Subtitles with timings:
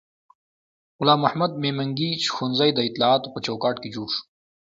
[0.97, 4.23] غلام محمد میمنګي ښوونځی د اطلاعاتو په چوکاټ کې جوړ شو.